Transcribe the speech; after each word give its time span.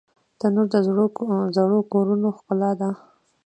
تنور 0.39 0.67
د 0.73 0.75
زړو 1.73 1.79
کورونو 1.91 2.27
ښکلا 2.37 2.71
ده 2.79 2.89